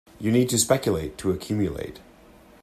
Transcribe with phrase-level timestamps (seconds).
[0.19, 1.99] You need to speculate, to accumulate.